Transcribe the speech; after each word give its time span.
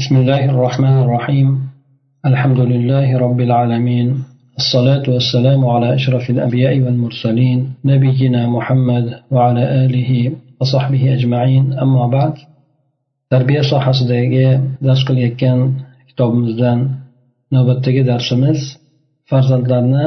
بسم 0.00 0.16
الله 0.16 0.44
الرحمن 0.44 0.96
الرحيم 1.04 1.48
الحمد 2.30 2.60
لله 2.60 3.18
رب 3.18 3.40
العالمين 3.40 4.06
الصلاة 4.60 5.04
والسلام 5.14 5.66
على 5.66 5.94
أشرف 5.94 6.30
الأنبياء 6.30 6.74
والمرسلين 6.84 7.58
نبينا 7.84 8.42
محمد 8.56 9.06
وعلى 9.30 9.84
آله 9.84 10.10
وصحبه 10.60 11.02
أجمعين 11.14 11.64
أما 11.84 12.06
بعد 12.16 12.34
tarbiya 13.32 13.62
sohasidagi 13.70 14.48
dars 14.86 15.02
qilayotgan 15.08 15.58
kitobimizdan 16.08 16.78
navbatdagi 17.54 18.02
darsimiz 18.10 18.58
farzandlarni 19.30 20.04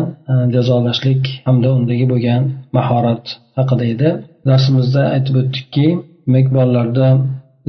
jazolashlik 0.56 1.24
hamda 1.48 1.70
undagi 1.78 2.06
bo'lgan 2.12 2.42
mahorat 2.78 3.26
haqida 3.58 3.86
edi 3.94 4.10
darsimizda 4.50 5.04
aytib 5.16 5.36
o'tdikki 5.42 5.88
demak 6.26 6.48
bolalarda 6.56 7.08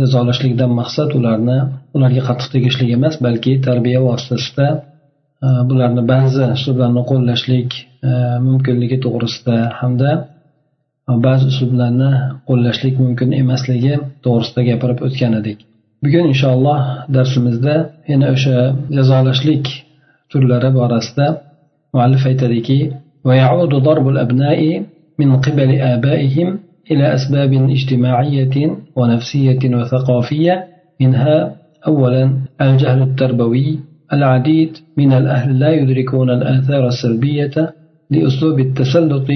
jazolashlikdan 0.01 0.71
maqsad 0.81 1.11
ularni 1.19 1.59
ularga 1.98 2.22
qattiq 2.28 2.50
tegishlik 2.56 2.90
emas 2.98 3.16
balki 3.26 3.52
tarbiya 3.68 4.00
vositasida 4.08 4.68
bularni 5.70 6.04
ba'zi 6.14 6.44
uslublarni 6.58 7.02
qo'llashlik 7.12 7.70
mumkinligi 8.48 8.98
to'g'risida 9.06 9.58
hamda 9.80 10.12
ba'zi 11.28 11.46
uslublarni 11.52 12.12
qo'llashlik 12.48 12.96
mumkin 13.04 13.30
emasligi 13.42 13.94
to'g'risida 14.26 14.62
gapirib 14.70 15.00
o'tgan 15.08 15.34
edik 15.42 15.58
bugun 16.04 16.26
inshaalloh 16.34 16.80
darsimizda 17.16 17.76
yana 18.12 18.28
o'sha 18.36 18.58
jazolashlik 18.98 19.66
turlari 20.32 20.70
borasida 20.80 21.28
muallif 21.96 22.24
aytadiki 22.32 22.80
ويعود 23.28 23.70
ضرب 23.70 24.08
الأبناء 24.14 24.60
من 25.20 25.30
قبل 25.46 25.70
آبائهم 25.82 26.60
إلى 26.92 27.14
أسباب 27.14 27.54
اجتماعية 27.54 28.56
ونفسية 28.96 29.62
وثقافية 29.76 30.68
منها 31.02 31.56
أولا 31.87 32.33
الجهل 32.61 33.03
التربوي 33.03 33.79
العديد 34.13 34.77
من 34.97 35.13
الأهل 35.13 35.59
لا 35.59 35.71
يدركون 35.71 36.31
الآثار 36.31 36.89
السلبية 36.89 37.75
لأسلوب 38.11 38.61
التسلط 38.61 39.29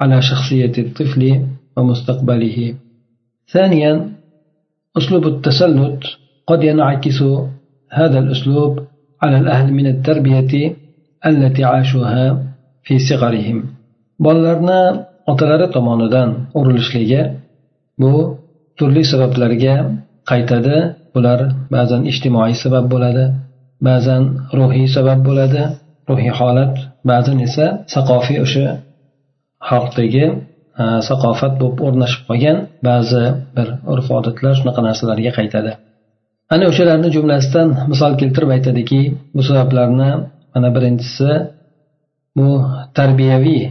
على 0.00 0.22
شخصية 0.22 0.72
الطفل 0.78 1.22
ومستقبله. 1.76 2.74
ثانيا 3.52 4.10
أسلوب 4.98 5.26
التسلط 5.26 6.00
قد 6.46 6.62
ينعكس 6.62 7.22
هذا 7.90 8.18
الأسلوب 8.18 8.80
على 9.22 9.38
الأهل 9.38 9.72
من 9.72 9.86
التربية 9.86 10.76
التي 11.26 11.64
عاشوها 11.64 12.42
في 12.82 12.98
صغرهم. 12.98 13.78
bolalarni 14.18 14.80
otalari 15.26 15.70
tomonidan 15.70 16.30
urilishligi 16.58 17.22
bu 18.00 18.12
turli 18.78 19.02
sabablarga 19.12 19.74
qaytadi 20.30 20.76
bular 21.18 21.40
ba'zan 21.74 22.02
ijtimoiy 22.10 22.54
sabab 22.64 22.86
bo'ladi 22.94 23.26
ba'zan 23.88 24.22
ruhiy 24.58 24.86
sabab 24.96 25.20
bo'ladi. 25.28 25.62
Ruhiy 26.10 26.32
holat 26.38 26.74
ba'zan 27.10 27.38
esa 27.46 27.66
saqofiy 27.94 28.38
o'sha 28.44 28.66
xalqdagi 29.68 30.24
e, 30.28 30.84
saqofat 31.08 31.52
bo'lib 31.60 31.78
o'rnashib 31.86 32.22
qolgan 32.28 32.56
ba'zi 32.88 33.24
bir 33.56 33.68
urf 33.92 34.06
odatlar 34.18 34.52
shunaqa 34.60 34.80
narsalarga 34.88 35.32
qaytadi. 35.38 35.72
Ana 36.54 36.64
o'shalarni 36.70 37.08
jumlasidan 37.16 37.68
misol 37.92 38.12
keltirib 38.20 38.50
aytadiki 38.56 39.00
bu 39.36 39.42
sabablarni 39.48 40.10
mana 40.52 40.68
birinchisi 40.76 41.30
bu 42.38 42.48
tarbiyaviy 42.98 43.62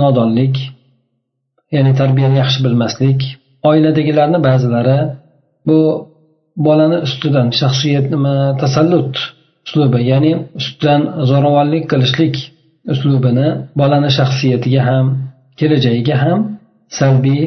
nodonlik 0.00 0.54
ya'ni 1.74 1.92
tarbiyani 2.00 2.36
yaxshi 2.42 2.58
bilmaslik. 2.66 3.20
Oiladagilarni 3.70 4.38
ba'zilari 4.48 4.98
bu 5.68 5.78
bolani 6.66 6.98
ustidan 7.06 7.48
shaxsiyat 7.60 8.06
nima 8.14 8.34
tasallut 8.60 9.14
uslubi 9.66 10.00
ya'ni 10.10 10.32
ustidan 10.58 11.02
zo'ravonlik 11.30 11.84
qilishlik 11.92 12.34
uslubini 12.92 13.48
bolani 13.80 14.10
shaxsiyatiga 14.18 14.82
ham 14.88 15.06
kelajagiga 15.58 16.16
ham 16.24 16.38
salbiy 16.98 17.42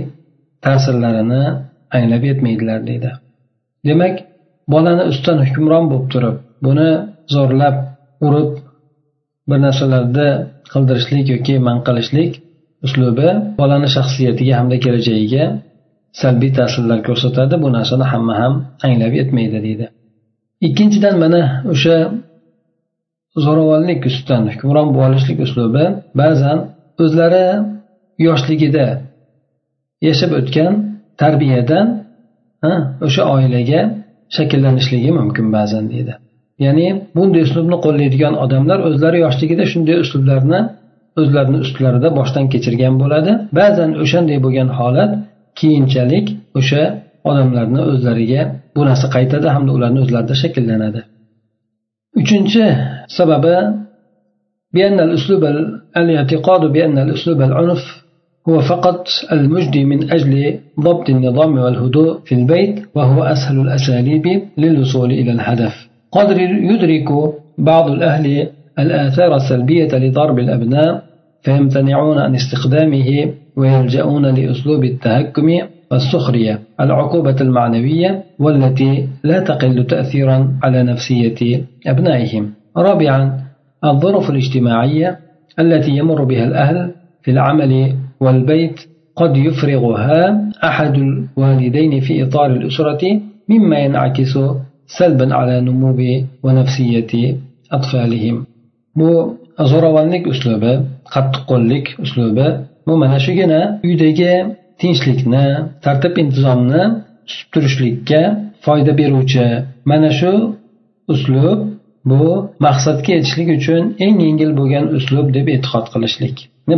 ta'sirlarini 0.65 1.43
anglab 1.95 2.23
yetmaydilar 2.29 2.79
deydi. 2.89 3.11
Demak 3.87 4.15
bolani 4.73 5.03
ustidan 5.11 5.39
hukmron 5.45 5.85
bo'lib 5.91 6.07
turib 6.13 6.35
buni 6.65 6.89
zo'rlab 7.35 7.75
urib 8.27 8.51
bir 9.49 9.59
narsalarni 9.65 10.29
qildirishlik 10.73 11.25
yoki 11.33 11.55
man 11.67 11.77
qilishlik 11.87 12.31
uslubi 12.85 13.29
bolani 13.59 13.87
shaxsiyatiga 13.95 14.53
hamda 14.59 14.77
kelajagiga 14.85 15.43
salbiy 16.21 16.51
ta'sirlar 16.59 16.99
ko'rsatadi 17.07 17.55
bu 17.63 17.67
narsani 17.77 18.05
hamma 18.11 18.33
ham 18.41 18.53
anglab 18.85 19.13
yetmaydi 19.19 19.59
deydi. 19.65 19.85
Ikkinchidan 20.67 21.15
mana 21.23 21.41
o'sha 21.73 21.95
zo'ravonlik 23.45 24.01
ustidan 24.09 24.43
hukmron 24.53 24.89
bo'lishlik 24.99 25.39
uslubi 25.45 25.85
ba'zan 26.21 26.57
o'zlari 27.03 27.45
yoshligida 28.27 28.87
yashab 30.07 30.31
o'tgan 30.39 30.71
tarbiyadan 31.21 31.87
o'sha 33.05 33.23
oilaga 33.35 33.81
shakllanishligi 34.35 35.11
mumkin 35.19 35.45
ba'zan 35.57 35.83
deydi. 35.93 36.13
Ya'ni 36.65 36.87
bunday 37.15 37.41
uslubni 37.47 37.77
qo'llaydigan 37.85 38.33
odamlar 38.43 38.79
o'zlari 38.87 39.17
yoshligida 39.25 39.63
shunday 39.71 39.97
uslublarni 40.03 40.59
o'zlarini 41.21 41.59
ustlarida 41.65 42.09
boshdan 42.19 42.45
kechirgan 42.53 42.93
bo'ladi. 43.01 43.31
Ba'zan 43.59 43.89
o'shanday 44.03 44.37
bo'lgan 44.45 44.69
holat 44.79 45.11
keyinchalik 45.59 46.25
o'sha 46.59 46.83
odamlarni 47.29 47.81
o'zlariga 47.91 48.41
bu 48.75 48.81
narsa 48.89 49.07
qaytadi 49.15 49.47
hamda 49.55 49.71
ularni 49.77 49.99
o'zlarida 50.05 50.35
shakllanadi. 50.43 51.01
Uchinchi 52.21 52.63
sababi 53.17 53.55
بأن 54.73 54.99
الأسلوب 54.99 55.43
الاعتقاد 55.97 56.61
بأن 56.71 56.97
الأسلوب 56.97 57.41
العنف 57.41 57.83
هو 58.49 58.61
فقط 58.61 59.07
المجدي 59.31 59.85
من 59.85 60.11
أجل 60.11 60.59
ضبط 60.79 61.09
النظام 61.09 61.57
والهدوء 61.57 62.19
في 62.25 62.35
البيت 62.35 62.75
وهو 62.95 63.23
أسهل 63.23 63.59
الأساليب 63.59 64.25
للوصول 64.57 65.11
إلى 65.11 65.31
الهدف 65.31 65.87
قد 66.11 66.37
يدرك 66.71 67.09
بعض 67.57 67.91
الأهل 67.91 68.47
الآثار 68.79 69.35
السلبية 69.35 69.87
لضرب 69.93 70.39
الأبناء 70.39 71.03
فيمتنعون 71.43 72.17
عن 72.17 72.35
استخدامه 72.35 73.33
ويلجؤون 73.57 74.25
لأسلوب 74.25 74.83
التهكم 74.83 75.47
والسخرية 75.91 76.59
العقوبة 76.79 77.35
المعنوية 77.41 78.23
والتي 78.39 79.07
لا 79.23 79.39
تقل 79.39 79.87
تأثيرا 79.87 80.37
على 80.63 80.83
نفسية 80.83 81.61
أبنائهم. 81.87 82.53
رابعا 82.77 83.39
الظروف 83.83 84.29
الاجتماعية 84.29 85.19
التي 85.59 85.91
يمر 85.91 86.23
بها 86.23 86.45
الأهل 86.45 86.91
في 87.23 87.31
العمل 87.31 87.93
والبيت 88.19 88.79
قد 89.15 89.37
يفرغها 89.37 90.49
أحد 90.63 90.95
الوالدين 90.95 91.99
في 91.99 92.23
إطار 92.23 92.49
الأسرة 92.51 93.19
مما 93.49 93.79
ينعكس 93.79 94.39
سلبا 94.87 95.35
على 95.35 95.61
نمو 95.61 95.97
ونفسية 96.43 97.35
أطفالهم. 97.71 98.45
bu 98.99 99.37
zo'ravonlik 99.71 100.27
uslubi 100.33 100.73
qattiqqo'llik 101.13 101.85
uslubi 102.03 102.47
bu 102.87 102.93
mana 103.01 103.19
shugina 103.25 103.61
uydagi 103.87 104.33
tinchlikni 104.81 105.45
tartib 105.85 106.13
intizomni 106.23 106.83
tutib 107.27 107.47
turishlikka 107.53 108.21
foyda 108.65 108.91
beruvchi. 108.99 109.47
Mana 109.91 110.11
shu 110.19 110.33
uslub 111.13 111.59
bu 112.05 112.23
maqsadga 112.65 113.11
yetishlik 113.17 113.49
uchun 113.57 113.83
eng 114.05 114.17
yengil 114.27 114.51
bo'lgan 114.59 114.85
uslub 114.97 115.27
deb 115.37 115.47
e'tiqod 115.55 115.85
qilishlik. 115.93 116.35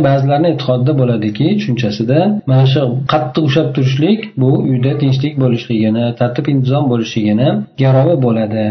Ba'zilarni 0.08 0.48
e'tiqodida 0.54 0.92
bo'ladiki 1.00 1.46
tushunchasida 1.58 2.18
mana 2.50 2.66
shu 2.72 2.82
qattiq 3.12 3.42
ushlab 3.48 3.68
turishlik 3.76 4.20
bu 4.42 4.50
uyda 4.70 4.92
tinchlik 5.02 5.34
bo'lishligini 5.42 6.04
tartib 6.20 6.46
intizom 6.52 6.84
bo'lishligini 6.92 7.48
garovi 7.82 8.16
bo'ladi. 8.26 8.64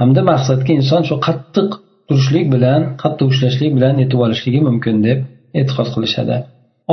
Hamda 0.00 0.20
maqsadga 0.30 0.72
inson 0.80 1.02
shu 1.08 1.16
qattiq 1.28 1.68
turishlik 2.08 2.46
bilan 2.54 2.80
qattiq 3.02 3.26
ushlashlik 3.32 3.70
bilan 3.76 3.94
yetib 4.02 4.18
olishligi 4.26 4.60
mumkin 4.68 4.96
deb 5.08 5.18
e'tiqod 5.60 5.88
qilishadi. 5.94 6.36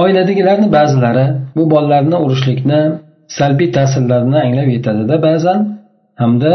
Oiladagilarni 0.02 0.68
ba'zilari 0.78 1.26
bu 1.58 1.64
bolalarni 1.74 2.18
urishlikni 2.26 2.82
salbiy 3.38 3.70
ta'sirlarini 3.78 4.40
anglab 4.46 4.70
yetadida 4.76 5.16
ba'zan 5.28 5.60
hamda 6.22 6.54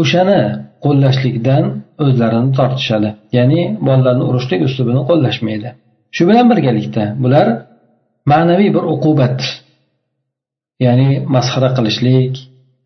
o'shani 0.00 0.40
qo'llashlikdan 0.84 1.64
o'zlarini 2.04 2.50
tortishadi. 2.58 3.10
Ya'ni 3.36 3.60
bolalarni 3.88 4.24
urishlik 4.30 4.60
uslubini 4.68 5.02
qo'llashmaydi. 5.10 5.68
Shu 6.16 6.22
bilan 6.28 6.46
birgalikda 6.52 7.04
bular 7.22 7.46
ma'naviy 8.32 8.70
bir 8.76 8.84
uqubat. 8.94 9.38
Ya'ni 10.84 11.08
masxara 11.34 11.70
qilishlik 11.76 12.32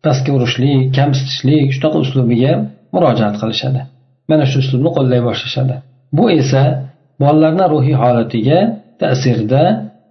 pastga 0.05 0.31
urishlik 0.37 0.79
kamsitishlik 0.97 1.67
shunaqa 1.75 1.97
uslubiga 2.05 2.53
murojaat 2.93 3.35
qilishadi. 3.41 3.81
Mana 4.29 4.45
shu 4.51 4.57
uslubni 4.63 4.91
qo'llay 4.97 5.19
boshlashadi. 5.27 5.75
Bu 6.17 6.25
esa 6.39 6.63
bolalarni 7.23 7.65
ruhiy 7.73 7.95
holatiga 8.03 8.59
ta'sirida 9.01 9.63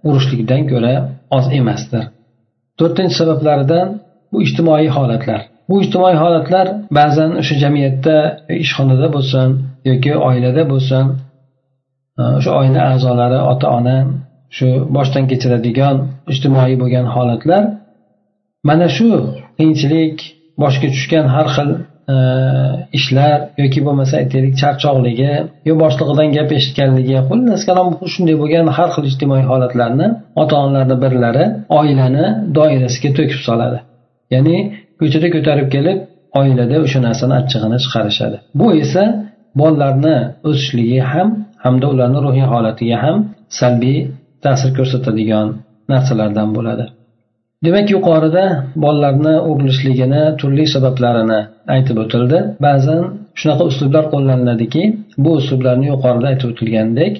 urushlikdan 0.07 0.61
ko'ra 0.71 0.93
oz 1.37 1.45
emasdir. 1.59 2.03
To'rtinchi 2.79 3.15
sabablaridan 3.21 3.87
bu 4.31 4.37
ijtimoiy 4.45 4.89
holatlar. 4.97 5.41
Bu 5.69 5.75
ijtimoiy 5.83 6.17
holatlar 6.23 6.67
ba'zan 6.99 7.31
o'sha 7.41 7.55
jamiyatda 7.63 8.15
ishxonada 8.63 9.07
bo'lsin 9.15 9.49
yoki 9.89 10.11
oilada 10.27 10.63
bo'lsin 10.71 11.05
e, 12.19 12.23
o'sha 12.37 12.51
oila 12.59 12.81
a'zolari 12.91 13.39
ota 13.51 13.67
ona 13.77 13.97
shu 14.57 14.67
boshdan 14.95 15.23
kechiradigan 15.31 15.95
ijtimoiy 16.33 16.75
bo'lgan 16.81 17.05
holatlar 17.15 17.63
mana 18.69 18.87
shu 18.97 19.09
qiyinchilik 19.57 20.17
boshga 20.63 20.87
tushgan 20.95 21.25
har 21.35 21.47
xil 21.55 21.69
ishlar 22.97 23.37
yoki 23.63 23.79
bo'lmasa 23.87 24.13
aytaylik 24.21 24.53
charchoqligi 24.61 25.31
yo 25.69 25.73
boshlig'idan 25.83 26.29
gap 26.37 26.49
eshitganligi 26.57 27.17
xullas 27.29 27.61
kalom 27.69 27.87
shunday 28.13 28.35
bo'lgan 28.41 28.65
har 28.77 28.89
xil 28.95 29.05
ijtimoiy 29.11 29.43
holatlarni 29.51 30.07
ota 30.41 30.55
onalarni 30.63 30.97
birlari 31.03 31.45
oilani 31.79 32.25
doirasiga 32.57 33.09
to'kib 33.17 33.41
soladi. 33.47 33.79
Ya'ni 34.33 34.55
ko'chada 34.99 35.27
ko'tarib 35.35 35.67
kelib 35.75 35.97
oilada 36.39 36.75
o'sha 36.85 36.99
narsani 37.07 37.33
achchig'ini 37.41 37.77
chiqarishadi. 37.83 38.37
Bu 38.59 38.67
esa 38.83 39.03
bolalarni 39.59 40.17
o'sishligi 40.49 40.99
ham 41.11 41.27
hamda 41.63 41.85
ularni 41.93 42.19
ruhiy 42.25 42.47
holatiga 42.53 42.97
ham 43.05 43.17
salbiy 43.59 43.99
ta'sir 44.45 44.69
ko'rsatadigan 44.77 45.47
narsalardan 45.91 46.49
bo'ladi. 46.57 46.85
Demak 47.65 47.87
yuqorida 47.95 48.45
bolalarni 48.83 49.35
urilishligini 49.49 50.23
turli 50.39 50.65
sabablarini 50.75 51.39
aytib 51.75 51.97
o'tildi. 52.03 52.37
Ba'zan 52.65 53.01
shunaqa 53.39 53.63
uslublar 53.71 54.05
qo'llaniladiki 54.13 54.83
bu 55.23 55.31
uslublarni 55.39 55.85
yuqorida 55.93 56.27
aytib 56.31 56.47
o'tilgandek 56.53 57.13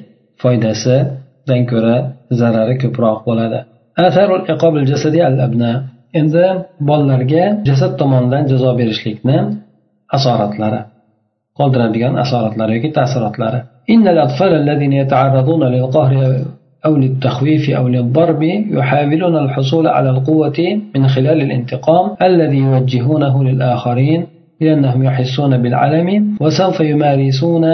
foydasidan 0.43 1.61
ko'ra 1.71 1.95
zarari 2.39 2.75
ko'proq 2.83 3.19
bo'ladi. 3.27 3.59
Endi 6.19 6.45
bolalarga 6.89 7.43
jasad 7.67 7.91
tomonidan 8.01 8.43
jazo 8.51 8.71
berishlikni 8.79 9.37
asoratlari 10.17 10.81
qoldiradigan 11.59 12.13
asoratlari 12.23 12.71
yoki 12.77 12.89
ta'sirotlari 12.97 13.59
أو 16.85 16.97
للتخويف 16.97 17.69
أو 17.69 17.87
للضرب 17.87 18.43
يحاولون 18.71 19.37
الحصول 19.37 19.87
على 19.87 20.09
القوة 20.09 20.81
من 20.95 21.07
خلال 21.07 21.41
الانتقام 21.41 22.15
الذي 22.21 22.57
يوجهونه 22.57 23.43
للآخرين 23.43 24.25
لأنهم 24.61 25.03
يحسون 25.03 25.57
بالعلم 25.57 26.37
وسوف 26.41 26.79
يمارسون 26.79 27.65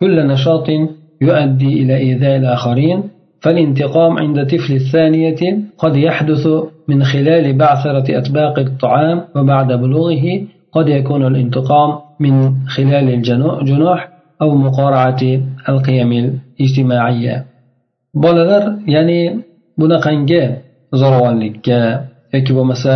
كل 0.00 0.26
نشاط 0.26 0.68
يؤدي 1.20 1.82
إلى 1.82 1.96
إيذاء 1.96 2.36
الآخرين. 2.36 3.02
فالانتقام 3.40 4.18
عند 4.18 4.46
طفل 4.46 4.72
الثانية 4.74 5.58
قد 5.78 5.96
يحدث 5.96 6.48
من 6.88 7.04
خلال 7.04 7.52
بعثرة 7.52 8.18
أطباق 8.18 8.58
الطعام 8.58 9.22
وبعد 9.36 9.72
بلوغه 9.72 10.40
قد 10.72 10.88
يكون 10.88 11.26
الانتقام 11.26 11.98
من 12.20 12.54
خلال 12.66 13.14
الجنوح 13.14 14.08
أو 14.42 14.54
مقارعة 14.54 15.18
القيم 15.68 16.40
الاجتماعية. 16.60 17.44
Bolalar 18.24 18.64
ya'ni 18.94 19.20
bunaqangi 19.80 20.42
zo'ravonlikka 21.00 21.80
yoki 22.34 22.52
bo'lmasa 22.58 22.92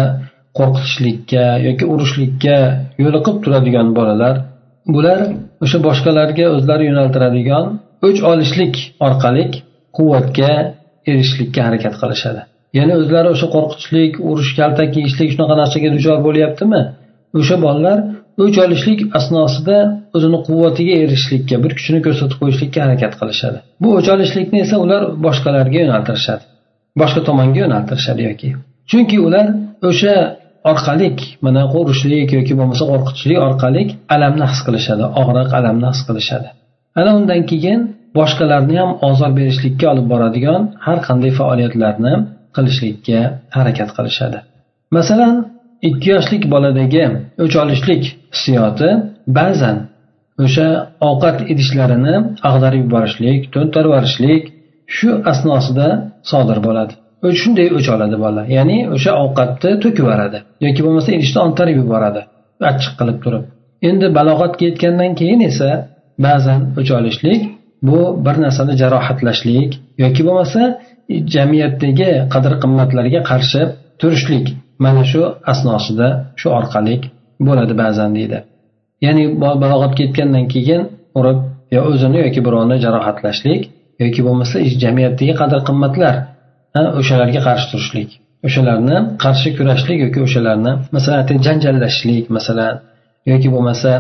qo'rqitishlikka 0.58 1.44
yoki 1.66 1.84
urushlikka 1.92 2.56
yo'liqib 3.02 3.36
turadigan 3.44 3.88
bolalar 3.98 4.34
bular 4.94 5.20
o'sha 5.64 5.78
boshqalarga 5.86 6.46
o'zlari 6.56 6.84
yo'naltiradigan 6.90 7.64
o'ch 8.06 8.20
olishlik 8.30 8.74
orqali 9.06 9.44
quvvatga 9.96 10.52
erishishlikka 11.10 11.60
harakat 11.66 11.94
qilishadi. 12.02 12.40
Ya'ni 12.78 12.94
o'zlari 13.00 13.28
o'sha 13.34 13.48
qo'rqitishlik 13.54 14.12
urush 14.30 14.50
kaltak 14.58 14.90
yeyishlik 14.98 15.28
shunaqa 15.34 15.54
narsaga 15.62 15.88
duchor 15.96 16.18
bo'lyaptimi? 16.26 16.82
O'sha 17.38 17.56
bolalar 17.66 17.98
o'ch 18.42 18.58
olishlik 18.64 19.00
asnosida 19.18 19.76
o'zini 20.16 20.38
quvvatiga 20.46 20.94
erishishlikka 21.04 21.56
bir 21.64 21.72
kuchini 21.78 22.00
ko'rsatib 22.06 22.38
qo'yishlikka 22.42 22.78
harakat 22.86 23.12
qilishadi. 23.20 23.58
Bu 23.82 23.88
o'ch 23.98 24.08
olishlikni 24.14 24.58
esa 24.64 24.76
ular 24.84 25.02
boshqalarga 25.26 25.78
yo'naltirishadi 25.84 26.44
boshqa 27.00 27.20
tomonga 27.28 27.58
yo'naltirishadi 27.64 28.22
yoki. 28.28 28.48
Chunki 28.90 29.16
ular 29.26 29.46
o'sha 29.88 30.14
orqalik 30.70 31.18
mana 31.46 31.62
qo'rishlik 31.74 32.28
yoki 32.38 32.52
bo'lmasa 32.60 32.84
qo'rqitishlik 32.90 33.38
orqali 33.48 33.82
alamni 34.14 34.46
his 34.52 34.60
qilishadi 34.66 35.04
og'riq 35.20 35.50
alamni 35.58 35.88
his 35.92 36.00
qilishadi. 36.08 36.48
Ana 37.00 37.10
undan 37.18 37.42
keyin 37.50 37.80
boshqalarni 38.18 38.76
ham 38.82 38.90
ozor 39.08 39.30
berishlikka 39.38 39.86
olib 39.92 40.06
boradigan 40.12 40.60
har 40.86 40.98
qanday 41.08 41.32
faoliyatlarni 41.40 42.14
qilishlikka 42.56 43.20
harakat 43.56 43.90
qilishadi. 43.96 44.38
Masalan 44.96 45.34
ikki 45.88 46.08
yoshlik 46.14 46.42
boladagi 46.54 47.04
o'ch 47.44 47.56
olishlik 47.62 48.02
hissiyoti 48.34 48.88
ba'zan 49.38 49.76
o'sha 50.44 50.68
ovqat 51.08 51.38
idishlarini 51.52 52.14
ag'darib 52.50 52.80
yuborishlik 52.86 53.40
to'ntarvarishlik 53.54 54.42
shu 54.96 55.10
asnosida 55.32 55.88
sodir 56.30 56.58
bo'ladi. 56.66 56.94
Shunday 57.40 57.68
o'ch 57.76 57.88
oladi 57.94 58.16
bola. 58.24 58.42
Ya'ni 58.56 58.78
o'sha 58.94 59.12
ovqatni 59.24 59.72
to'kib 59.82 60.02
yuboradi 60.02 60.38
yoki 60.64 60.80
bo'lmasa 60.86 61.08
idishni 61.16 61.40
ontarib 61.46 61.76
yuboradi 61.82 62.20
achchiq 62.70 62.94
qilib 63.00 63.18
turib. 63.24 63.44
Endi 63.88 64.06
balog'atga 64.18 64.62
yetgandan 64.68 65.12
keyin 65.20 65.40
esa 65.50 65.68
ba'zan 66.26 66.60
o'ch 66.80 66.90
olishlik 66.98 67.40
bu 67.88 67.98
bir 68.24 68.36
narsani 68.44 68.74
jarohatlashlik 68.82 69.70
yoki 70.02 70.22
bo'lmasa 70.28 70.62
jamiyatdagi 71.34 72.10
qadr 72.34 72.52
qimmatlarga 72.62 73.20
qarshi 73.30 73.60
turishlik 74.00 74.46
mana 74.84 75.02
shu 75.12 75.22
asnosida 75.52 76.08
shu 76.40 76.48
orqali 76.58 76.96
bo'ladi 77.46 77.74
ba'zan 77.82 78.10
deydi. 78.18 78.38
Ya'ni 79.06 79.24
balog'atga 79.62 80.00
yetgandan 80.06 80.46
keyin 80.54 80.82
urib 81.18 81.38
yo 81.74 81.80
o'zini 81.90 82.18
yoki 82.24 82.40
birovni 82.46 82.76
jarohatlashlik 82.84 83.62
yoki 84.02 84.20
bo'lmasa 84.26 84.56
jamiyatdagi 84.82 85.34
qadr 85.40 85.58
qimmatlar 85.68 86.14
o'shalarga 87.00 87.40
qarshi 87.48 87.66
turishlik 87.72 88.10
o'shalarni 88.46 88.96
qarshi 89.24 89.48
kurashlik 89.58 89.98
yoki 90.04 90.20
o'shalarni 90.26 90.72
masalan 90.96 91.40
janjallashishlik 91.46 92.26
masalan 92.36 92.74
yoki 93.32 93.48
bo'lmasa 93.54 93.90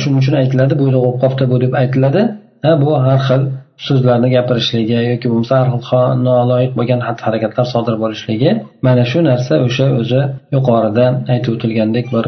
shuning 0.00 0.18
uchun 0.22 0.34
aytiladi 0.42 0.74
bu 0.80 0.84
bo'lib 0.86 1.16
qolibdi 1.22 1.44
bu 1.52 1.56
deb 1.64 1.72
aytiladi 1.82 2.22
ha 2.64 2.70
bu 2.82 2.90
har 3.06 3.20
xil 3.28 3.42
so'zlarni 3.86 4.28
gapirishligi 4.36 4.98
yoki 5.12 5.26
bo'lmasa 5.32 5.54
har 5.60 5.68
xil 5.88 6.08
noloyiq 6.28 6.72
bo'lgan 6.78 7.00
xatti 7.06 7.22
harakatlar 7.28 7.66
sodir 7.74 7.94
bo'lishligi 8.02 8.50
mana 8.86 9.04
shu 9.10 9.18
narsa 9.30 9.54
o'sha 9.66 9.86
o'zi 10.00 10.20
yuqorida 10.54 11.06
aytib 11.32 11.50
o'tilgandek 11.56 12.06
bir 12.14 12.24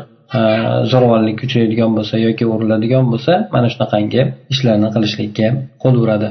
zo'ravonlik 0.90 1.36
kuchayadigan 1.42 1.90
bo'lsa 1.96 2.14
yoki 2.26 2.44
uriladigan 2.54 3.04
bo'lsa 3.12 3.32
mana 3.54 3.68
shunaqangi 3.74 4.22
ishlarni 4.52 4.88
qilishlikka 4.94 5.46
qo'l 5.82 5.96
uradi. 6.04 6.28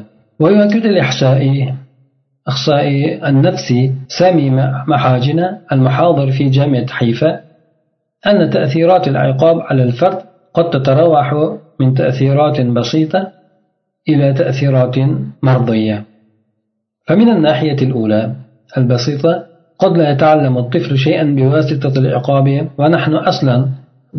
إخصائي 2.48 3.28
النفسي 3.30 3.92
سامي 4.08 4.50
محاجن 4.88 5.40
المحاضر 5.72 6.32
في 6.32 6.50
جامعة 6.50 6.88
حيفا 6.88 7.40
أن 8.28 8.50
تأثيرات 8.50 9.08
العقاب 9.08 9.60
على 9.60 9.84
الفرد 9.84 10.20
قد 10.54 10.70
تتراوح 10.70 11.34
من 11.80 11.94
تأثيرات 11.94 12.62
بسيطة 12.62 13.28
إلى 14.10 14.34
تأثيرات 14.34 14.96
مرضية 15.44 16.04
فمن 17.08 17.30
الناحية 17.30 17.80
الأولى 17.82 18.36
البسيطة 18.78 19.44
قد 19.80 19.98
لا 19.98 20.12
يتعلم 20.12 20.58
الطفل 20.58 20.98
شيئا 20.98 21.24
بواسطة 21.24 22.00
العقاب 22.00 22.68
ونحن 22.78 23.14
أصلا 23.14 23.66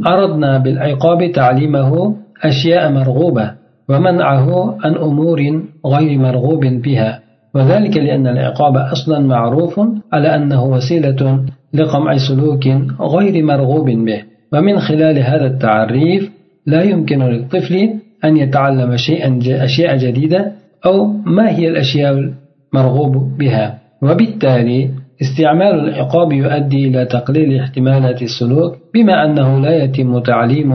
أردنا 0.06 0.58
بالعقاب 0.58 1.32
تعليمه 1.32 2.14
أشياء 2.42 2.92
مرغوبة 2.92 3.50
ومنعه 3.88 4.78
عن 4.84 4.94
أمور 4.94 5.62
غير 5.86 6.18
مرغوب 6.18 6.64
بها 6.64 7.20
وذلك 7.54 7.96
لأن 7.96 8.26
العقاب 8.26 8.76
أصلا 8.76 9.18
معروف 9.18 9.80
على 10.12 10.36
أنه 10.36 10.64
وسيلة 10.64 11.44
لقمع 11.74 12.16
سلوك 12.16 12.66
غير 13.00 13.44
مرغوب 13.44 13.90
به 13.90 14.22
ومن 14.52 14.78
خلال 14.78 15.18
هذا 15.18 15.46
التعريف 15.46 16.30
لا 16.66 16.82
يمكن 16.82 17.22
للطفل 17.22 17.94
أن 18.24 18.36
يتعلم 18.36 18.96
شيئا 18.96 19.38
أشياء 19.46 19.96
جديدة 19.96 20.52
أو 20.86 21.06
ما 21.06 21.50
هي 21.50 21.68
الأشياء 21.68 22.32
المرغوب 22.74 23.38
بها 23.38 23.78
وبالتالي 24.02 24.90
استعمال 25.21 25.75
العقاب 25.85 26.31
يؤدي 26.31 26.87
إلى 26.87 27.05
تقليل 27.05 27.59
احتمالات 27.61 28.21
السلوك 28.21 28.71
بما 28.93 29.25
أنه 29.25 29.59
لا 29.59 29.83
يتم 29.83 30.19
تعليم 30.19 30.71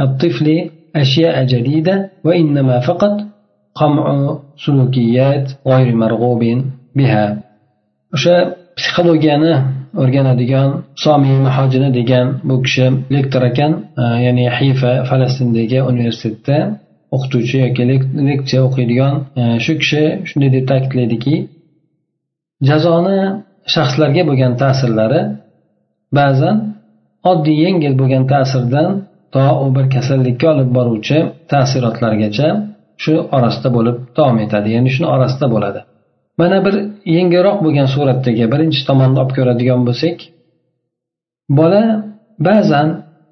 الطفل 0.00 0.46
أشياء 0.96 1.44
جديدة 1.44 2.10
وإنما 2.24 2.80
فقط 2.80 3.14
قمع 3.74 4.38
سلوكيات 4.64 5.46
غير 5.66 5.94
مرغوب 5.96 6.42
بها 6.96 7.42
o'sha 8.16 8.36
psixologiyani 8.76 9.52
o'rganadigan 10.02 10.68
somiy 11.04 11.36
mahojini 11.46 11.88
degan 11.98 12.26
bu 12.48 12.54
kishi 12.64 12.86
lektor 13.14 13.42
ekan 13.50 13.72
ya'ni 14.24 14.44
hifa 14.58 14.92
falastindagi 15.08 15.78
universitetda 15.90 16.58
o'qituvchi 17.14 17.56
yoki 17.64 17.82
leksiya 18.30 18.60
o'qiydigan 18.68 19.14
e, 19.40 19.42
shu 19.64 19.72
kishi 19.82 20.02
shunday 20.28 20.50
deb 20.56 20.64
ta'kidlaydiki 20.70 21.34
jazoni 22.68 23.18
shaxslarga 23.73 24.23
bo'lgan 24.29 24.53
ta'sirlari 24.61 25.21
ba'zan 26.17 26.55
oddiy 27.31 27.57
yengil 27.65 27.93
bo'lgan 28.01 28.23
ta'sirdan 28.33 28.89
to 29.33 29.43
u 29.65 29.67
bir 29.75 29.85
kasallikka 29.95 30.47
olib 30.53 30.69
boruvchi 30.77 31.17
ta'sirotlargacha 31.51 32.47
shu 33.03 33.13
orasida 33.37 33.69
bo'lib 33.77 33.97
davom 34.17 34.37
etadi. 34.45 34.67
Ya'ni 34.75 34.89
shuni 34.95 35.07
orasida 35.15 35.47
bo'ladi. 35.53 35.79
Mana 36.39 36.57
bir 36.65 36.75
yengilroq 37.15 37.57
bo'lgan 37.65 37.87
suratdagi 37.95 38.45
birinchi 38.53 38.81
tomonni 38.89 39.17
olib 39.23 39.33
ko'radigan 39.37 39.81
bo'lsak 39.87 40.17
bola 41.59 41.83
ba'zan 42.47 42.87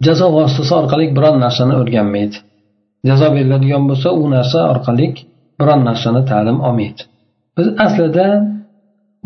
jazo 0.05 0.27
vositasi 0.37 0.73
orqali 0.81 1.05
biron 1.17 1.35
narsani 1.45 1.73
o'rganmaydi. 1.81 2.37
Jazo 3.09 3.27
beriladigan 3.35 3.83
bo'lsa 3.89 4.09
u 4.21 4.23
narsa 4.35 4.59
orqali 4.73 5.07
biron 5.59 5.81
narsani 5.89 6.21
ta'lim 6.31 6.57
olmaydi. 6.67 7.01
Biz 7.57 7.67
aslida 7.85 8.27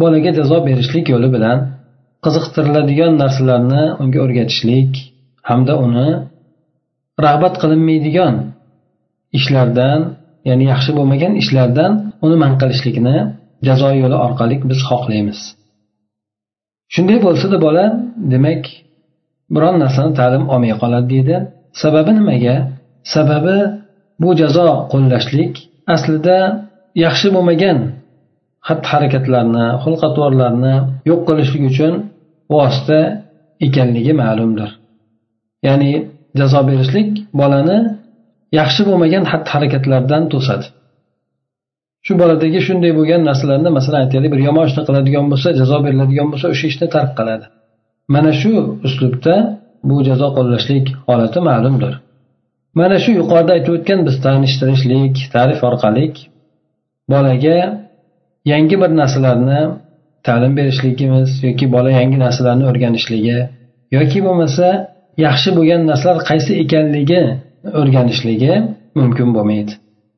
bolaga 0.02 0.32
jazo 0.40 0.58
berishlik 0.68 1.06
yo'li 1.14 1.30
bilan 1.36 1.58
qiziqtiriladigan 2.26 3.14
narsalarni 3.22 3.84
unga 4.02 4.20
o'rgatishlik 4.26 4.92
hamda 5.50 5.74
uni 5.86 6.10
rag'bat 7.26 7.56
qilinmaydigan 7.62 8.36
ishlardan 9.38 10.00
ya'ni 10.50 10.66
yaxshi 10.72 10.92
bo'lmagan 10.98 11.34
ishlardan 11.42 11.92
uni 12.26 12.36
man 12.44 12.54
qilishlikni 12.62 13.18
jazo 13.68 13.90
yo'li 14.02 14.18
orqali 14.26 14.56
biz 14.70 14.80
xohlaymiz. 14.90 15.40
Shunday 16.94 17.20
bo'lsada 17.26 17.58
bola 17.66 17.86
demak 18.34 18.64
biron 19.56 19.76
narsani 19.84 20.12
ta'lim 20.20 20.44
olmay 20.54 20.74
qoladi 20.82 21.08
deydi. 21.14 21.36
Sababi 21.82 22.12
nimaga? 22.20 22.56
Sababi 23.14 23.58
bu 24.22 24.30
jazo 24.42 24.68
qo'llashlik 24.92 25.54
aslida 25.96 26.38
yaxshi 27.06 27.28
bo'lmagan 27.36 27.78
xatti 28.68 28.88
harakatlarni 28.94 29.66
xulq 29.84 30.02
atvorlarni 30.10 30.76
yo'q 31.10 31.22
qilishlik 31.28 31.64
uchun 31.72 31.94
vosita 32.54 33.00
ekanligi 33.68 34.14
ma'lumdir. 34.22 34.70
Ya'ni 35.68 35.92
jazo 36.40 36.62
berishlik 36.70 37.10
bolani 37.40 37.78
yaxshi 38.60 38.82
bo'lmagan 38.90 39.24
xatti 39.32 39.50
harakatlardan 39.56 40.24
to'sadi. 40.34 40.66
Shu 42.06 42.14
boladagi 42.22 42.60
shunday 42.68 42.92
bo'lgan 43.00 43.22
narsalarni 43.30 43.70
masalan 43.78 44.00
aytaylik 44.06 44.30
bir 44.34 44.42
yomon 44.48 44.66
ishni 44.70 44.82
qiladigan 44.88 45.26
bo'lsa 45.32 45.50
jazo 45.60 45.78
beriladigan 45.86 46.28
bo'lsa 46.32 46.48
o'sha 46.54 46.66
ishni 46.72 46.88
tark 46.96 47.12
qiladi. 47.20 47.46
Mana 48.14 48.32
shu 48.42 48.52
uslubda 48.88 49.36
bu 49.90 49.96
jazo 50.08 50.28
qo'llashlik 50.38 50.86
holati 51.08 51.40
ma'lumdir. 51.50 51.94
Mana 52.80 52.98
shu 53.04 53.12
yuqorida 53.20 53.52
aytib 53.58 53.72
o'tgan 53.78 54.00
biz 54.08 54.16
tanishtirishlik 54.26 55.16
ta'rif 55.36 55.60
orqali 55.70 56.06
bolaga 57.12 57.58
yangi 58.52 58.76
bir 58.82 58.92
narsalarni 59.02 59.62
ta'lim 60.28 60.54
berishligimiz 60.60 61.30
yoki 61.48 61.66
bola 61.76 61.90
yangi 62.00 62.18
narsalarni 62.26 62.64
o'rganishligi 62.70 63.38
yoki 63.98 64.20
bo'lmasa 64.28 64.68
yaxshi 65.26 65.50
bo'lgan 65.58 65.82
narsalar 65.90 66.18
qaysi 66.30 66.52
ekanligi 66.64 67.22
o'rganishligi 67.80 68.54
mumkin 69.00 69.30
bo'lmaydi. 69.36 69.74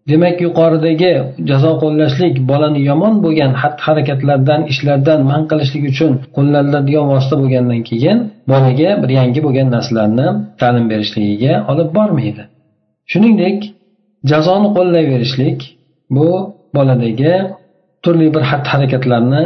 Demak 0.10 0.38
yuqoridagi 0.46 1.14
jazo 1.50 1.72
qo'llashlik 1.84 2.36
bolani 2.52 2.82
yomon 2.90 3.14
bo'lgan 3.26 3.52
xatti 3.62 3.82
harakatlardan 3.88 4.62
ishlardan 4.72 5.20
man 5.32 5.42
qilishlik 5.50 5.84
uchun 5.92 6.12
qo'llaniladigan 6.36 7.06
vosita 7.12 7.36
bo'lgandan 7.42 7.82
keyin 7.90 8.18
bolaga 8.52 8.90
bir 9.02 9.10
yangi 9.20 9.40
bo'lgan 9.46 9.68
narsalarni 9.76 10.28
ta'lim 10.62 10.86
berishligiga 10.92 11.54
olib 11.72 11.90
bormaydi. 11.98 12.44
Shuningdek 13.12 13.58
jazoni 14.32 14.70
qo'llayverishlik 14.78 15.60
bu 16.16 16.28
boladagi 16.76 17.34
turli 18.03 18.27
bir 18.36 18.43
xatti 18.51 18.70
harakatlarni 18.74 19.43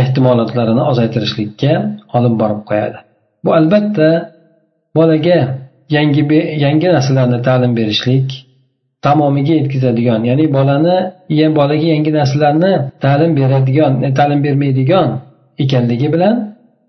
ehtimolotlarini 0.00 0.82
ozaytirishlikka 0.90 1.72
olib 2.16 2.34
borib 2.42 2.62
qo'yadi. 2.70 2.98
Bu 3.44 3.50
albatta 3.58 4.08
bolaga 4.96 5.38
yangi 5.96 6.22
yangi 6.64 6.88
narsalarni 6.96 7.38
ta'lim 7.48 7.72
berishlik 7.78 8.28
tamomiga 9.06 9.54
yetkazadigan 9.60 10.20
ya'ni 10.30 10.46
bolani 10.56 10.96
bolaga 11.58 11.86
yangi 11.94 12.12
narsalarni 12.18 12.72
ta'lim 13.04 13.32
beradigan 13.38 13.92
e, 14.06 14.08
ta'lim 14.18 14.40
bermaydigan 14.46 15.08
ekanligi 15.62 16.08
bilan 16.14 16.34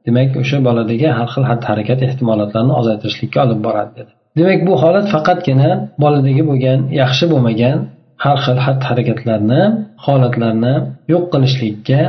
demak 0.05 0.31
o'sha 0.41 0.57
boladagi 0.67 1.07
har 1.17 1.27
xil 1.34 1.43
xatti 1.50 1.65
harakat 1.72 2.00
ehtimolotlarini 2.07 2.74
ozaytirishlikka 2.81 3.38
olib 3.45 3.60
boradi 3.67 3.91
dedi. 4.00 4.12
Demak 4.39 4.60
bu 4.67 4.74
holat 4.84 5.05
faqatgina 5.15 5.69
boladagi 6.03 6.43
bo'lgan 6.50 6.79
yaxshi 7.01 7.25
bo'lmagan 7.31 7.77
har 8.24 8.38
xil 8.45 8.57
xatti 8.65 8.86
harakatlarni 8.89 9.62
holatlarni 10.05 10.75
yo'q 11.13 11.24
qilishlikka 11.34 12.00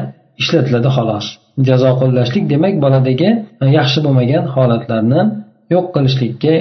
ishlatiladi 0.41 0.91
xolos. 0.97 1.27
Jazo 1.69 1.91
qo'llashlik 2.01 2.45
demak 2.53 2.75
boladagi 2.85 3.29
yaxshi 3.79 3.99
bo'lmagan 4.07 4.45
holatlarni 4.55 5.21
yo'q 5.75 5.87
qilishlikka 5.95 6.55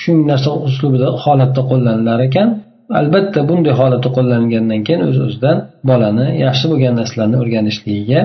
shu 0.00 0.12
narsa 0.30 0.50
uslubida 0.68 1.08
holatda 1.22 1.62
qo'llanilar 1.70 2.20
ekan. 2.28 2.48
Albatta 3.00 3.40
bunday 3.48 3.72
holatda 3.80 4.08
qo'llangandan 4.16 4.80
keyin 4.86 5.00
o'z 5.08 5.16
öz 5.16 5.18
o'zidan 5.26 5.56
bolani 5.90 6.26
yaxshi 6.44 6.64
bo'lgan 6.72 6.94
narsalarni 7.00 7.36
o'rganishligiga 7.42 8.20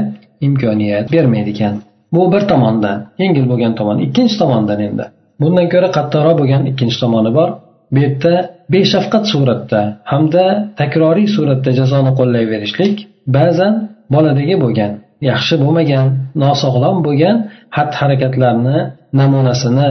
imkoniyat 0.47 1.05
bermaydi 1.15 1.51
ekan. 1.55 1.73
Bu 2.15 2.21
bir 2.33 2.43
tomondan 2.51 2.97
yengil 3.21 3.45
bo'lgan 3.51 3.73
tomon. 3.79 3.97
Ikkinchi 4.05 4.35
tomondan 4.41 4.79
endi. 4.87 5.05
Bundan 5.41 5.67
ko'ra 5.73 5.89
qattiqroq 5.97 6.35
bo'lgan 6.41 6.61
ikkinchi 6.71 6.97
tomoni 7.03 7.31
bor. 7.37 7.49
Bu 7.93 7.97
yerda 8.05 8.33
beshafqat 8.73 9.23
suratda 9.33 9.81
hamda 10.11 10.45
takroriy 10.81 11.27
suratda 11.35 11.71
jazoni 11.79 12.11
qo'llayverishlik 12.19 12.95
ba'zan 13.37 13.73
boladagi 14.13 14.55
bo'lgan 14.63 14.91
yaxshi 15.29 15.55
bo'lmagan 15.63 16.07
nosog'lom 16.43 16.97
bo'lgan 17.07 17.35
xatti 17.75 17.95
harakatlarni 18.01 18.77
namunasini 19.19 19.89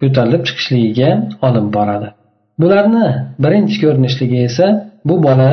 ko'tarilib 0.00 0.42
chiqishligiga 0.48 1.10
olib 1.46 1.66
boradi. 1.76 2.08
Bularni 2.60 3.06
birinchi 3.44 3.76
ko'rinishligi 3.84 4.38
esa 4.48 4.66
bu 5.08 5.14
bola 5.26 5.52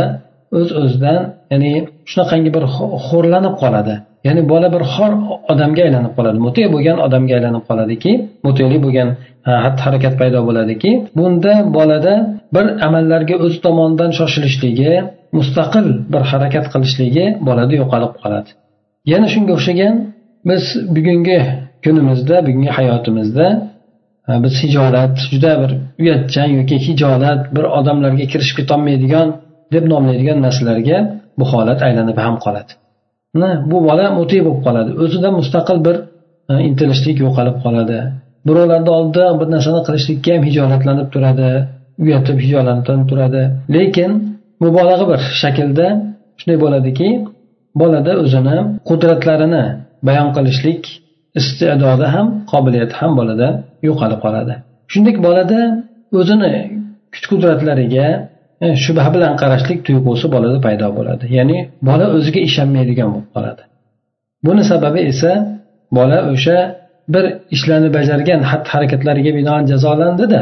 o'z 0.57 0.69
öz 0.69 0.71
o'zidan 0.81 1.21
ya'ni 1.51 1.73
shunaqangi 2.11 2.49
bir 2.55 2.63
xo'rlanib 3.07 3.55
qoladi. 3.63 3.95
Ya'ni 4.27 4.41
bola 4.51 4.67
bir 4.75 4.83
xor 4.93 5.11
odamga 5.51 5.81
aylanib 5.87 6.13
qoladi. 6.17 6.37
Mute 6.45 6.63
bo'lgan 6.73 6.97
odamga 7.07 7.33
aylanib 7.37 7.63
qoladiki 7.69 8.11
mutelik 8.45 8.79
bo'lgan 8.85 9.09
xatti 9.63 9.81
harakat 9.85 10.13
paydo 10.21 10.39
bo'ladiki 10.49 10.91
bunda 11.17 11.53
bolada 11.77 12.13
bir 12.55 12.65
amallarga 12.87 13.35
o'z 13.45 13.55
tomonidan 13.65 14.11
shoshilishligi 14.19 14.91
mustaqil 15.37 15.87
bir 16.13 16.21
harakat 16.31 16.65
qilishligi 16.73 17.25
bolada 17.47 17.73
yo'qolib 17.81 18.13
qoladi. 18.21 18.49
Yana 19.11 19.27
shunga 19.33 19.51
o'xshagan 19.57 19.93
biz 20.49 20.63
bugungi 20.95 21.39
kunimizda 21.83 22.35
bugungi 22.47 22.71
hayotimizda 22.77 23.47
biz 24.43 24.53
hijolat 24.63 25.13
juda 25.31 25.51
bir 25.61 25.71
uyatchan 26.01 26.49
yoki 26.57 26.77
hijolat 26.87 27.41
bir 27.55 27.65
odamlarga 27.79 28.25
kirishib 28.31 28.55
ketolmaydigan 28.59 29.27
deb 29.73 29.83
nomlaydigan 29.91 30.37
narsalarga 30.45 30.97
bu 31.39 31.45
holat 31.51 31.79
aylanib 31.87 32.17
ham 32.25 32.35
qoladi. 32.45 32.71
Bu 33.71 33.77
bola 33.87 34.05
mute 34.17 34.39
bo'lib 34.45 34.61
qoladi. 34.67 34.91
O'zida 35.03 35.29
mustaqil 35.39 35.77
bir 35.87 35.95
e, 36.51 36.53
intilishlik 36.69 37.17
yo'qolib 37.25 37.57
qoladi. 37.65 37.97
Birovlarni 38.47 38.91
oldida 38.97 39.25
bir 39.39 39.47
narsani 39.55 39.81
qilishlikka 39.87 40.31
ham 40.35 40.43
hijolatlanib 40.49 41.07
turadi 41.13 41.49
uyatib 42.03 42.37
hijolatlanib 42.43 43.05
turadi. 43.11 43.41
Lekin 43.75 44.11
mubolag'a 44.63 45.05
bir 45.11 45.19
shaklda 45.41 45.87
shunday 46.39 46.57
bo'ladiki 46.63 47.09
bolada 47.81 48.13
o'zini 48.23 48.57
qudratlarini 48.89 49.63
bayon 50.07 50.29
qilishlik 50.37 50.81
iste'dodi 51.39 52.07
ham 52.15 52.27
qobiliyati 52.51 52.95
ham 52.99 53.11
bolada 53.19 53.47
yo'qolib 53.87 54.19
qoladi. 54.25 54.53
Shuningdek 54.91 55.17
bolada 55.27 55.59
o'zini 56.19 56.53
kuch 57.13 57.25
qudratlariga 57.31 58.07
E, 58.63 58.67
shubha 58.85 59.07
bilan 59.15 59.33
qarashlik 59.41 59.79
tuyg'usi 59.87 60.27
bolada 60.35 60.59
paydo 60.65 60.87
bo'ladi. 60.97 61.25
Ya'ni 61.37 61.57
bola 61.89 62.05
o'ziga 62.15 62.41
ishonmaydigan 62.49 63.09
bo'lib 63.13 63.29
qoladi. 63.35 63.63
Buni 64.45 64.63
sababi 64.71 64.99
esa 65.11 65.31
bola 65.97 66.17
o'sha 66.33 66.57
bir 67.13 67.25
ishlarni 67.55 67.89
bajargan 67.97 68.41
xatti 68.49 68.69
harakatlariga 68.73 69.31
binoan 69.39 69.63
jazolandida 69.71 70.41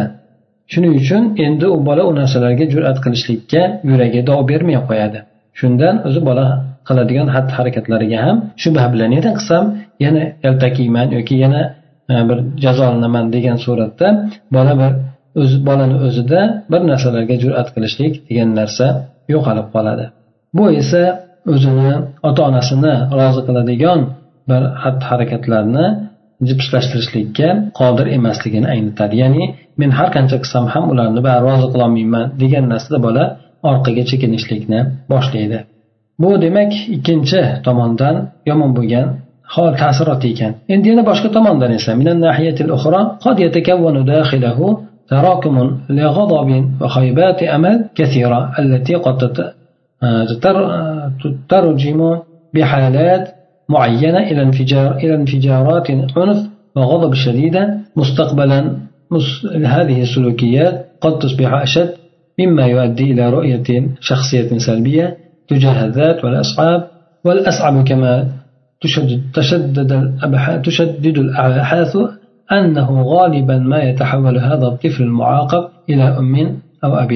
shuning 0.71 0.93
uchun 1.01 1.23
endi 1.45 1.65
u 1.75 1.77
bola 1.89 2.03
u 2.09 2.11
narsalarga 2.19 2.65
jur'at 2.73 2.97
qilishlikka 3.05 3.61
yuragi 3.89 4.19
dov 4.29 4.39
bermay 4.51 4.77
qo'yadi. 4.89 5.19
Shundan 5.59 5.95
o'zi 6.07 6.21
bola 6.29 6.45
qiladigan 6.87 7.27
xatti 7.35 7.53
harakatlariga 7.57 8.19
ham 8.25 8.37
shubha 8.63 8.85
bilan. 8.93 9.09
Yana 9.17 9.31
qilsam? 9.37 9.65
Yana 10.05 10.23
yaltakiyman 10.45 11.07
yoki 11.17 11.35
yana 11.43 11.61
e, 12.11 12.13
bir 12.29 12.37
jazolanaman 12.63 13.25
degan 13.35 13.57
suratda 13.65 14.07
bola 14.55 14.73
bir 14.81 14.91
o'z 15.41 15.51
bolani 15.67 15.97
o'zida 16.07 16.41
bir 16.71 16.81
narsalarga 16.91 17.35
jur'at 17.43 17.67
qilishlik 17.75 18.13
degan 18.29 18.49
narsa 18.59 18.85
yo'qolib 19.33 19.67
qoladi. 19.75 20.05
Bu 20.57 20.65
esa 20.81 21.03
o'zini 21.53 21.93
ota 22.29 22.41
onasini 22.49 22.93
rozi 23.19 23.41
qiladigan 23.47 23.99
bir 24.49 24.61
xatti 24.83 25.05
harakatlarni 25.11 25.85
jipslashtirishlikka 26.47 27.49
qodir 27.79 28.07
emasligini 28.17 28.67
anglatadi 28.75 29.15
ya'ni 29.23 29.43
men 29.79 29.89
har 29.97 30.09
qancha 30.15 30.37
qilsam 30.43 30.65
ham 30.73 30.85
ularni 30.93 31.21
bari 31.27 31.41
rozi 31.49 31.67
qilolmayman 31.73 32.25
degan 32.41 32.65
narsada 32.73 32.99
bola 33.07 33.23
orqaga 33.71 34.03
chekinishlikni 34.09 34.79
boshlaydi. 35.13 35.59
Bu 36.21 36.29
demak 36.45 36.71
ikkinchi 36.95 37.41
tomondan 37.65 38.15
yomon 38.49 38.71
bo'lgan 38.77 39.07
hol 39.55 39.71
ta'siroti 39.81 40.27
ekan. 40.33 40.51
Endi 40.73 40.85
yana 40.91 41.03
boshqa 41.09 41.29
tomondan 41.37 41.71
esa 41.79 41.91
تراكم 45.13 45.55
لغضب 45.89 46.49
وخيبات 46.81 47.43
أمل 47.43 47.85
كثيرة 47.95 48.41
التي 48.59 48.95
قد 48.95 49.17
تترجم 51.23 51.99
بحالات 52.53 53.23
معينة 53.69 54.19
إلى 54.19 54.41
انفجار 54.41 54.95
إلى 54.95 55.15
انفجارات 55.15 55.91
عنف 55.91 56.39
وغضب 56.75 57.13
شديدة 57.13 57.77
مستقبلا. 57.95 58.59
هذه 59.65 60.01
السلوكيات 60.01 60.85
قد 61.01 61.19
تصبح 61.19 61.53
أشد 61.53 61.89
مما 62.39 62.65
يؤدي 62.65 63.11
إلى 63.11 63.29
رؤية 63.29 63.67
شخصية 63.99 64.57
سلبية 64.57 65.17
تجاه 65.47 65.85
الذات 65.85 66.25
والأصحاب 66.25 66.87
والأصعب 67.25 67.87
كما 67.87 68.27
تشدد, 68.81 69.21
تشدد 69.33 69.91
الأبحاث 69.91 70.61
تشدد 70.61 71.17
الأبحاث 71.17 71.97
أنه 72.52 73.02
غالبا 73.12 73.56
ما 73.72 73.80
يتحول 73.88 74.36
هذا 74.38 74.66
الطفل 74.72 75.02
المعاقب 75.02 75.64
إلى 75.90 76.04
أم 76.20 76.34
أو 76.84 76.92
أب 77.02 77.12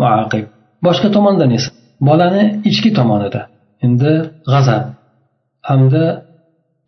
معاقب 0.00 0.44
boshqa 0.86 1.08
tomondan 1.16 1.50
esa 1.58 1.70
bolani 2.08 2.44
ichki 2.70 2.90
tomonida 2.98 3.40
endi 3.86 4.12
g'azab 4.52 4.84
hamda 5.68 6.04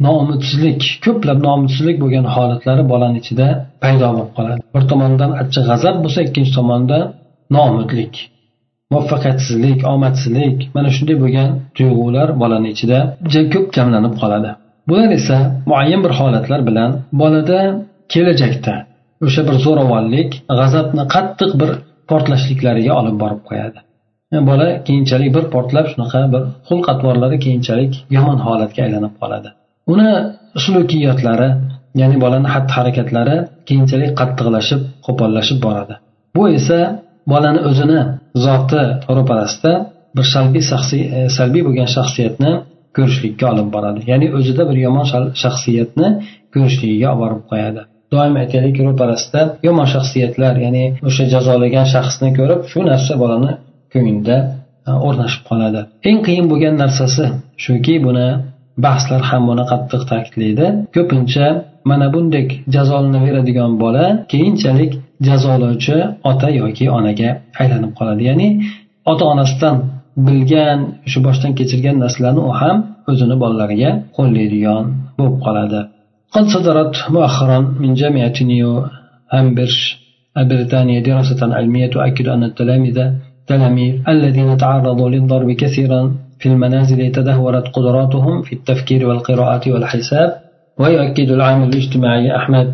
nomudsizlik 0.06 0.82
ko'plab 1.04 1.38
nomudsizlik 1.48 1.96
bo'lgan 2.02 2.26
holatlari 2.34 2.82
bolani 2.92 3.18
ichida 3.22 3.46
paydo 3.82 4.08
bo'lib 4.14 4.30
qoladi 4.38 4.60
bir 4.74 4.82
tomondan 4.90 5.30
achchiq 5.42 5.64
g'azab 5.70 5.96
bo'lsa 6.04 6.20
ikkinchi 6.26 6.52
tomonda 6.58 6.98
noumidlik 7.56 8.14
muvaffaqiyatsizlik 8.92 9.78
omadsizlik 9.94 10.58
mana 10.76 10.88
shunday 10.96 11.16
bo'lgan 11.22 11.50
tuyg'ular 11.76 12.28
bolani 12.42 12.68
ichida 12.74 12.98
ko'p 13.54 13.66
jamlanib 13.76 14.14
qoladi 14.22 14.50
bular 14.91 15.11
esa 15.19 15.37
muayyan 15.71 16.01
bir 16.05 16.13
holatlar 16.19 16.61
bilan 16.69 16.91
bolada 17.21 17.59
kelajakda 18.13 18.75
o'sha 19.25 19.41
bir 19.47 19.55
zo'ravonlik 19.65 20.29
g'azabni 20.59 21.03
qattiq 21.15 21.51
bir 21.61 21.69
portlashliklariga 22.09 22.91
olib 22.99 23.15
borib 23.23 23.41
qo'yadi. 23.49 23.79
Bola 24.49 24.67
keyinchalik 24.87 25.29
bir 25.37 25.45
portlab 25.53 25.85
shunaqa 25.91 26.19
bir 26.33 26.43
xulq 26.67 26.85
atvorlari 26.93 27.37
keyinchalik 27.45 27.93
yomon 28.15 28.39
holatga 28.47 28.81
aylanib 28.87 29.13
qoladi. 29.21 29.49
Uni 29.93 30.11
sulukiyotlari 30.63 31.49
ya'ni 32.01 32.17
bolani 32.23 32.47
xatti 32.53 32.71
harakatlari 32.77 33.37
keyinchalik 33.67 34.11
qattiqlashib 34.19 34.81
qo'pollashib 35.05 35.57
boradi. 35.65 35.95
Bu 36.35 36.43
esa 36.57 36.79
bolani 37.31 37.61
o'zini 37.69 38.01
zoti 38.45 38.83
ro'parasida 39.17 39.73
bir 40.15 40.25
salbiy 40.33 40.63
salbiy 41.37 41.63
bo'lgan 41.67 41.89
shaxsiyatni 41.95 42.51
ko'rishlikka 42.97 43.45
olib 43.53 43.69
boradi. 43.75 43.99
Ya'ni 44.11 44.27
o'zida 44.37 44.63
bir 44.69 44.77
yomon 44.85 45.05
shaxsiyatni 45.43 46.07
ko'rishligiga 46.53 47.07
olib 47.13 47.21
borib 47.23 47.43
qo'yadi. 47.51 47.81
Doim 48.13 48.33
aytaylik 48.41 48.77
ro'parasida 48.87 49.41
yomon 49.67 49.87
shaxsiyatlar 49.93 50.53
ya'ni 50.65 50.83
o'sha 51.07 51.23
jazolagan 51.33 51.85
shaxsni 51.93 52.29
ko'rib 52.39 52.61
shu 52.71 52.79
narsa 52.89 53.13
bolani 53.23 53.51
ko'nglida 53.93 54.37
e, 54.89 54.91
o'rnashib 55.07 55.43
qoladi. 55.49 55.81
Eng 56.09 56.19
qiyin 56.27 56.45
bo'lgan 56.51 56.75
narsasi 56.83 57.25
shuki 57.65 57.95
buni 58.07 58.27
bahslar 58.85 59.21
ham 59.29 59.43
buni 59.49 59.63
qattiq 59.71 60.01
ta'kidlaydi. 60.11 60.65
Ko'pincha 60.95 61.45
mana 61.89 62.07
bunday 62.13 62.45
jazolanaveradigan 62.75 63.71
bola 63.83 64.05
keyinchalik 64.31 64.91
jazolovchi 65.27 65.97
ota 66.31 66.47
yoki 66.61 66.85
onaga 66.97 67.29
aylanib 67.61 67.91
qoladi. 67.99 68.21
Ya'ni 68.29 68.47
ota 69.11 69.23
onasidan 69.33 69.75
bilgan 70.27 70.79
shu 71.11 71.19
boshdan 71.27 71.51
kechirgan 71.59 71.95
narsalarni 72.03 72.41
u 72.49 72.51
ham 72.59 72.77
o'zini 73.11 73.35
bolalariga 73.43 73.91
qo'llaydigan 74.17 74.83
bo'lib 75.17 75.37
qoladi. 75.47 75.81
قد 76.35 76.45
صدرت 76.55 76.95
مؤخرا 77.15 77.59
من 77.81 77.91
جامعة 78.01 78.37
نيو 78.51 78.71
هامبرش 79.33 79.77
البريطانية 80.39 80.99
دراسة 80.99 81.55
علمية 81.57 81.87
تؤكد 81.87 82.27
أن 82.27 82.43
التلاميذ 82.43 82.97
التلاميذ 83.41 83.93
الذين 84.13 84.57
تعرضوا 84.57 85.09
للضرب 85.09 85.51
كثيرا 85.51 86.01
في 86.39 86.49
المنازل 86.49 87.11
تدهورت 87.11 87.67
قدراتهم 87.67 88.41
في 88.41 88.53
التفكير 88.53 89.07
والقراءة 89.07 89.71
والحساب 89.71 90.29
ويؤكد 90.79 91.29
العامل 91.31 91.67
الاجتماعي 91.67 92.35
أحمد 92.35 92.69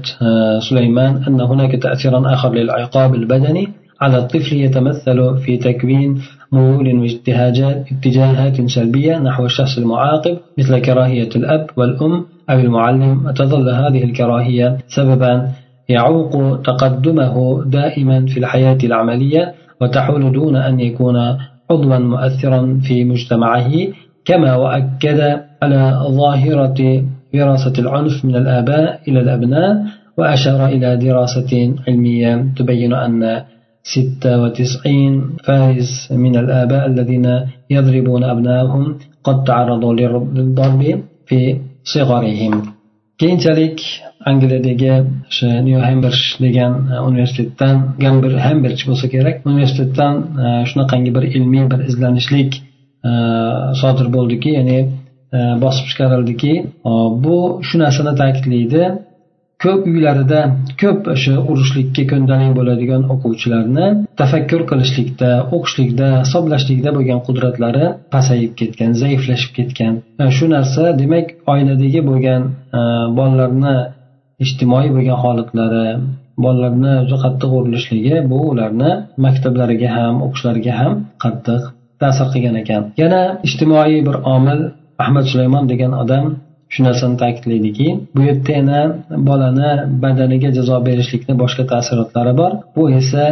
سليمان 0.70 1.24
أن 1.28 1.42
هناك 1.42 1.72
تأثيرا 1.76 2.34
آخر 2.34 2.54
للعقاب 2.54 3.16
البدني 3.16 3.68
على 4.02 4.18
الطفل 4.18 4.56
يتمثل 4.56 5.38
في 5.38 5.58
تكوين 5.58 6.22
ميول 6.52 7.00
واجتهاجات 7.00 7.86
اتجاهات 7.92 8.62
سلبية 8.62 9.18
نحو 9.20 9.46
الشخص 9.46 9.78
المعاقب 9.78 10.38
مثل 10.58 10.80
كراهية 10.80 11.30
الأب 11.36 11.68
والأم 11.78 12.26
أو 12.50 12.60
المعلم. 12.60 13.26
وتظل 13.26 13.70
هذه 13.70 14.04
الكراهية 14.04 14.78
سببا 14.88 15.50
يعوق 15.90 16.62
تقدمه 16.62 17.64
دائما 17.66 18.26
في 18.26 18.40
الحياة 18.40 18.78
العملية 18.84 19.54
وتحول 19.82 20.32
دون 20.32 20.56
أن 20.56 20.80
يكون 20.80 21.18
عضوا 21.72 21.98
مؤثرا 21.98 22.80
في 22.84 23.04
مجتمعه 23.04 23.72
كما 24.26 24.56
وأكد 24.56 25.40
على 25.62 26.00
ظاهرة 26.08 27.04
وراثة 27.34 27.82
العنف 27.82 28.26
من 28.26 28.36
الآباء 28.36 29.00
إلى 29.08 29.20
الأبناء 29.20 29.86
وأشار 30.18 30.66
إلى 30.66 30.98
دراسة 30.98 31.76
علمية 31.88 32.46
تبين 32.58 32.94
أن 32.94 33.44
96 33.87 35.39
فارس 35.47 36.13
من 36.13 36.35
الآباء 36.43 36.87
الذين 36.87 37.27
يضربون 37.71 38.23
أبنائهم 38.25 38.85
قد 39.25 39.45
تعرضوا 39.45 39.95
للضرب 40.37 40.83
في 41.27 41.57
صغرهم 41.85 42.55
keyinchalik 43.23 43.79
angliyadagi 44.31 44.95
o'sha 45.31 45.51
nyu 45.67 45.79
hembridj 45.89 46.23
degan 46.45 46.73
universitetdan 47.09 47.77
gambir 48.05 48.33
hembridj 48.47 48.81
bo'lsa 48.89 49.07
kerak 49.15 49.37
universitetdan 49.51 50.15
shunaqangi 50.71 51.11
bir 51.17 51.25
ilmiy 51.37 51.65
bir 51.73 51.81
izlanishlik 51.91 52.51
sodir 53.81 54.07
bo'ldiki 54.17 54.51
ya'ni 54.59 54.79
E, 55.33 55.39
bosib 55.65 55.87
chiqarildiki 55.91 56.53
bu 57.25 57.37
shu 57.69 57.79
narsani 57.83 58.13
ta'kidlaydi 58.21 58.83
Ko'p 59.64 59.88
uylarida 59.92 60.40
ko'p 60.82 61.08
o'sha 61.14 61.36
urushlikka 61.52 62.04
ko'ndalik 62.12 62.52
bo'ladigan 62.60 63.02
o'quvchilarni 63.14 63.88
tafakkur 64.22 64.62
qilishlikda 64.72 65.30
o'qishlikda 65.56 66.08
hisoblashlikda 66.24 66.94
bo'lgan 66.98 67.20
qudratlari 67.28 67.86
pasayib 68.14 68.54
ketgan 68.60 68.92
zaiflashib 69.02 69.52
ketgan. 69.58 69.94
E, 70.22 70.24
shu 70.38 70.46
narsa 70.56 70.84
demak 71.02 71.28
oiladagi 71.54 72.02
bo'lgan 72.10 72.42
e, 72.80 72.82
bolalarni 73.20 73.76
ijtimoiy 74.46 74.90
bo'lgan 74.96 75.18
holatlari 75.24 75.88
bolalarni 76.46 76.94
juda 77.10 77.18
qattiq 77.26 77.52
urilishligi 77.60 78.16
bu 78.32 78.40
ularni 78.52 78.92
maktablariga 79.26 79.90
ham 79.98 80.16
o'qishlariga 80.26 80.74
ham 80.82 80.94
qattiq 81.24 81.62
ta'sir 82.02 82.28
qilgan 82.34 82.56
ekan. 82.64 82.82
Yana 83.02 83.22
ijtimoiy 83.48 83.98
bir 84.08 84.16
omil 84.36 84.62
ahmad 85.04 85.26
sulaymon 85.32 85.64
degan 85.72 85.94
odam 86.04 86.26
shu 86.74 86.80
narsani 86.88 87.18
ta'kidlaydiki 87.24 87.88
bu 88.16 88.22
yerda 88.30 88.52
yana 88.60 88.80
bolani 89.30 89.72
badaniga 90.04 90.50
jazo 90.58 90.78
berishlikni 90.88 91.34
boshqa 91.42 91.64
ta'sirotlari 91.74 92.34
bor. 92.42 92.52
Bu 92.76 92.84
esa 93.00 93.26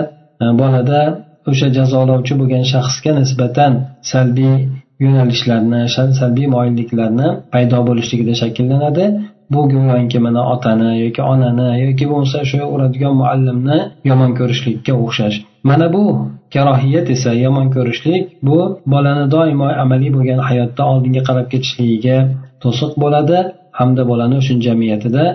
e, 0.43 0.45
bolada 0.61 1.01
o'sha 1.49 1.67
jazolovchi 1.77 2.33
bo'lgan 2.39 2.63
shaxsga 2.73 3.11
nisbatan 3.19 3.71
salbiy 4.11 4.55
yo'nalishlarni 5.03 5.81
salbiy 6.19 6.47
moyilliklarni 6.55 7.27
paydo 7.53 7.79
bo'lishligida 7.89 8.33
shakllanadi. 8.41 9.05
Bu 9.53 9.61
go'yoki 9.73 10.19
mana 10.25 10.41
otani 10.53 10.91
yoki 11.05 11.21
onani 11.33 11.67
yoki 11.85 12.05
bo'lmasa 12.11 12.39
shu 12.49 12.59
uradigan 12.75 13.13
muallimni 13.21 13.77
yomon 14.09 14.31
ko'rishlikka 14.39 14.93
o'xshash. 15.03 15.37
Mana 15.69 15.87
bu 15.95 16.03
karohiyat 16.53 17.07
esa 17.15 17.31
yomon 17.45 17.67
ko'rishlik 17.75 18.23
bu 18.47 18.57
bolani 18.93 19.25
doimo 19.35 19.67
amaliy 19.83 20.11
bo'lgan 20.15 20.39
hayotda 20.49 20.81
oldinga 20.91 21.21
qarab 21.29 21.47
ketishligiga 21.53 22.17
to'siq 22.63 22.91
bo'ladi 23.03 23.37
hamda 23.79 24.03
bolani 24.11 24.35
o'sha 24.41 24.55
jamiyatida 24.67 25.25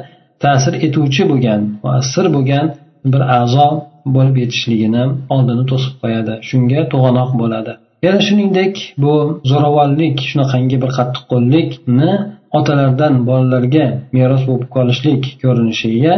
ta'sir 0.44 0.74
etuvchi 0.86 1.22
bo'lgan 1.30 1.60
muassir 1.84 2.26
bo'lgan 2.36 2.66
bir 3.12 3.22
a'zo 3.40 3.68
bo'lib 4.16 4.36
yetishligini 4.42 5.04
oldini 5.34 5.64
to'sib 5.70 5.94
qo'yadi. 6.02 6.34
Shunga 6.48 6.80
to'g'anoq 6.92 7.30
bo'ladi. 7.42 7.72
Yana 8.06 8.20
shuningdek 8.28 8.74
bu 9.02 9.14
zo'ravonlik 9.50 10.16
shunaqangi 10.30 10.76
bir 10.82 10.90
qattiqqo'llikni 10.98 12.12
otalardan 12.58 13.14
bolalarga 13.28 13.86
meros 14.16 14.42
bo'lib 14.48 14.68
qolishlik 14.76 15.22
ko'rinishiga 15.42 16.14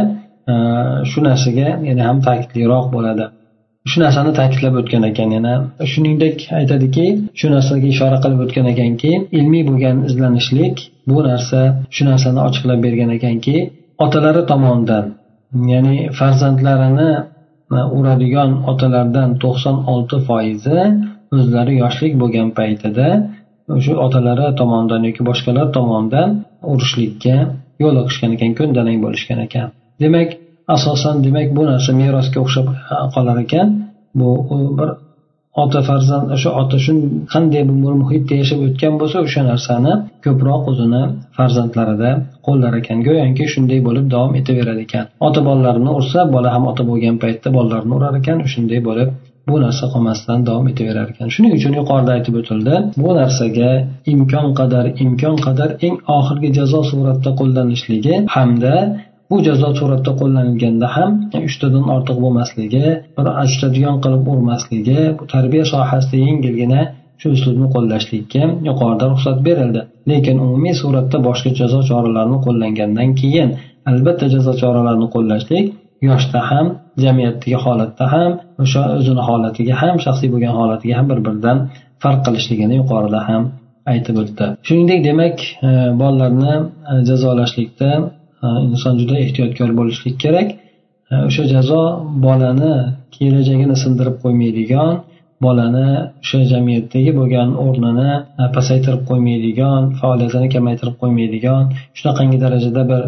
e, 0.51 0.53
shu 1.09 1.19
narsaga 1.27 1.69
yana 1.89 2.03
ham 2.09 2.17
ta'kidliroq 2.27 2.85
bo'ladi. 2.95 3.25
Shu 3.89 3.97
narsani 4.03 4.31
ta'kidlab 4.39 4.75
o'tgan 4.81 5.03
ekan 5.11 5.29
yana. 5.37 5.53
Shuningdek 5.91 6.37
aytadiki 6.59 7.05
shu 7.39 7.47
narsaga 7.55 7.87
ishora 7.93 8.17
qilib 8.23 8.39
o'tgan 8.45 8.67
ekanki 8.73 9.11
ilmiy 9.39 9.63
bo'lgan 9.69 9.97
izlanishlik 10.09 10.75
bu 11.09 11.17
narsa 11.29 11.59
shu 11.95 12.03
narsani 12.09 12.39
ochiqlab 12.47 12.79
bergan 12.85 13.09
ekanki 13.17 13.55
otalari 14.05 14.41
tomonidan 14.51 15.05
ya'ni 15.71 15.97
farzandlarini 16.19 17.11
e, 17.77 17.79
uradigan 17.97 18.51
otalardan 18.71 19.29
to'qson 19.43 19.77
olti 19.93 20.17
foizi 20.27 20.79
o'zlari 21.37 21.73
yoshlik 21.83 22.13
bo'lgan 22.21 22.49
paytida 22.59 23.07
o'sha 23.75 23.93
otalari 24.05 24.47
tomonidan 24.59 25.01
yoki 25.09 25.21
boshqalar 25.29 25.67
tomonidan 25.77 26.29
urishlikka 26.71 27.37
yo'l 27.83 27.95
o'qishgan 28.01 28.31
ekan 28.35 28.51
ko'ndalang 28.59 28.99
bo'lishgan 29.05 29.39
ekan. 29.47 29.67
Demak 30.03 30.29
asosan 30.67 31.23
demak 31.23 31.55
bu 31.55 31.65
narsa 31.71 31.91
merosga 32.01 32.39
o'xshab 32.45 32.67
qolar 33.15 33.37
ekan. 33.45 33.67
Bu 34.19 34.29
bir 34.77 34.89
ota 35.63 35.81
farzand 35.89 36.27
o'sha 36.35 36.49
ota 36.61 36.77
shu 36.85 36.93
qanday 37.33 37.63
bir 37.69 37.95
muhitda 38.01 38.33
yashab 38.41 38.59
o'tgan 38.67 38.93
bo'lsa 39.01 39.17
o'sha 39.25 39.41
narsani 39.51 39.93
ko'proq 40.25 40.63
o'zini 40.71 41.03
farzandlarida 41.37 42.11
qo'llar 42.47 42.73
ekan. 42.81 42.97
Go'yoki 43.07 43.45
shunday 43.53 43.79
bo'lib 43.87 44.05
davom 44.13 44.33
etaverar 44.39 44.77
ekan. 44.85 45.05
Ota 45.27 45.39
bolalarini 45.49 45.91
ursa 45.99 46.19
bola 46.35 46.49
ham 46.55 46.63
ota 46.71 46.83
bo'lgan 46.89 47.15
paytda 47.23 47.49
bolalarini 47.57 47.93
urar 47.99 48.13
ekan 48.21 48.37
shunday 48.53 48.79
bo'lib 48.89 49.09
bu 49.49 49.55
narsa 49.63 49.85
qolmasdan 49.93 50.39
davom 50.49 50.67
etaverar 50.71 51.07
ekan. 51.13 51.27
Shuning 51.35 51.53
uchun 51.59 51.73
yuqorida 51.79 52.11
aytib 52.17 52.35
o'tildi 52.41 52.75
bu 53.03 53.09
narsaga 53.19 53.71
imkon 54.13 54.47
qadar 54.59 54.85
imkon 55.03 55.35
qadar 55.45 55.69
eng 55.85 55.95
oxirgi 56.17 56.49
jazo 56.57 56.81
suratda 56.91 57.31
qo'llanishligi 57.39 58.15
hamda 58.35 58.75
bu 59.33 59.43
jazo 59.47 59.69
suratda 59.79 60.11
qo'llanilganda 60.21 60.87
ham 60.95 61.11
uchtadan 61.47 61.85
ortiq 61.95 62.17
bo'lmasligi 62.23 62.85
bir 63.17 63.27
achitadigan 63.43 63.95
qilib 64.03 64.27
urmasligi 64.33 64.99
bu 65.19 65.23
tarbiya 65.33 65.65
sohasida 65.73 66.17
yengilgina 66.27 66.81
shu 67.21 67.27
uslubni 67.35 67.67
qo'llashlikka 67.75 68.43
yuqorida 68.69 69.05
ruxsat 69.11 69.37
berildi. 69.47 69.81
Lekin 70.11 70.37
umumiy 70.45 70.75
suratda 70.81 71.17
boshqa 71.27 71.49
jazo 71.59 71.79
choralarini 71.89 72.39
qo'llangandan 72.45 73.09
keyin 73.21 73.49
albatta 73.91 74.25
jazo 74.35 74.53
choralarini 74.61 75.07
qo'llashlik 75.15 75.65
yoshda 76.09 76.39
ham 76.49 76.65
jamiyatdagi 77.03 77.57
holatda 77.65 78.05
ham 78.13 78.31
o'sha 78.63 78.81
o'zini 78.97 79.23
holatiga 79.29 79.75
ham 79.81 79.95
shaxsiy 80.05 80.29
bo'lgan 80.33 80.53
holatiga 80.59 80.93
ham 80.99 81.05
bir 81.11 81.19
biridan 81.25 81.57
farq 82.03 82.19
qilishligini 82.25 82.75
yuqorida 82.81 83.19
ham 83.29 83.43
aytib 83.93 84.15
o'tdi. 84.23 84.45
Shuningdek 84.67 84.99
demak 85.09 85.37
e, 85.67 85.69
bolalarni 86.01 86.53
e, 86.91 86.93
jazolashlikda 87.09 87.89
inson 88.67 88.93
juda 89.01 89.15
ehtiyotkor 89.25 89.69
bo'lishlik 89.79 90.15
kerak. 90.23 90.47
O'sha 91.27 91.43
jazo 91.53 91.81
bolani 92.25 92.73
kelajagini 93.15 93.75
sindirib 93.83 94.15
qo'ymaydigan 94.23 94.93
bolani 95.45 95.89
o'sha 96.23 96.39
jamiyatdagi 96.51 97.11
bo'lgan 97.19 97.49
o'rnini 97.65 98.11
pasaytirib 98.55 99.03
qo'ymaydigan 99.09 99.81
faoliyatini 99.99 100.47
kamaytirib 100.55 100.95
qo'ymaydigan 101.01 101.63
shunaqangi 101.97 102.37
darajada 102.45 102.83
bir 102.91 103.01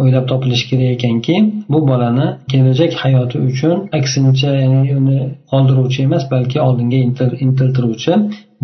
o'ylab 0.00 0.24
topilishi 0.30 0.64
kerak 0.70 0.88
ekanki 0.96 1.36
bu 1.72 1.78
bolani 1.90 2.26
kelajak 2.52 2.92
hayoti 3.02 3.36
uchun 3.48 3.76
aksincha 3.98 4.50
ya'ni 4.62 4.80
uni 5.00 5.20
qoldiruvchi 5.52 6.00
emas 6.08 6.24
balki 6.34 6.58
oldinga 6.66 6.98
intiltiruvchi 7.46 8.12